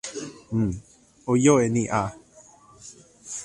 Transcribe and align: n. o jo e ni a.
n. 0.65 0.67
o 1.31 1.33
jo 1.43 1.53
e 1.65 1.67
ni 1.73 1.83
a. 2.01 2.01